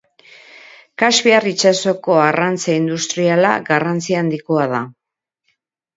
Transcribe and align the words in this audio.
Kaspiar 1.01 1.45
itsasoko 1.51 2.17
arrantza 2.23 2.73
industriala 2.77 3.55
garrantzi 3.71 4.21
handikoa 4.23 4.65
da. 4.77 4.85